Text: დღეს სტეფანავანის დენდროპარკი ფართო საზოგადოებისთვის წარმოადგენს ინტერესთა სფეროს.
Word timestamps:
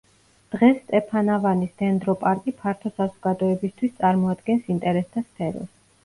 დღეს 0.53 0.77
სტეფანავანის 0.83 1.73
დენდროპარკი 1.81 2.53
ფართო 2.61 2.91
საზოგადოებისთვის 2.95 3.93
წარმოადგენს 3.99 4.65
ინტერესთა 4.77 5.23
სფეროს. 5.27 5.69